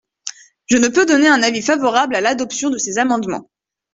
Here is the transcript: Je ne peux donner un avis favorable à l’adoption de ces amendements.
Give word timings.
Je 0.65 0.77
ne 0.77 0.87
peux 0.87 1.05
donner 1.05 1.27
un 1.27 1.43
avis 1.43 1.61
favorable 1.61 2.15
à 2.15 2.21
l’adoption 2.21 2.71
de 2.71 2.79
ces 2.79 2.97
amendements. 2.97 3.47